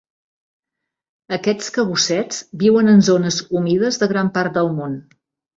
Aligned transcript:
Aquests 1.37 1.69
cabussets 1.75 2.41
viuen 2.63 2.91
en 2.97 3.07
zones 3.11 3.41
humides 3.61 4.03
de 4.05 4.11
gran 4.15 4.37
part 4.39 4.57
del 4.61 4.75
Món. 4.81 4.99